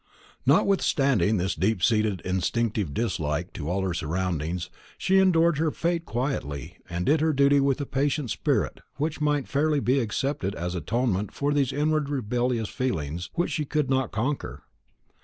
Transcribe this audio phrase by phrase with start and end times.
[0.47, 6.77] Notwithstanding this deeply seated instinctive dislike to all her surroundings, she endured her fate quietly,
[6.89, 10.79] and did her duty with a patient spirit which might fairly be accepted as an
[10.81, 14.63] atonement for those inward rebellious feelings which she could not conquer.